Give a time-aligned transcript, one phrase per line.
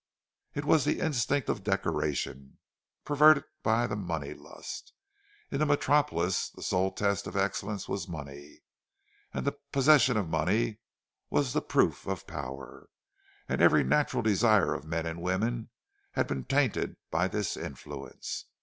[0.55, 2.57] It was the instinct of decoration,
[3.05, 4.93] perverted by the money lust.
[5.51, 8.63] In the Metropolis the sole test of excellence was money,
[9.31, 10.79] and the possession of money
[11.29, 12.89] was the proof of power;
[13.47, 15.69] and every natural desire of men and women
[16.13, 18.45] had been tainted by this influence.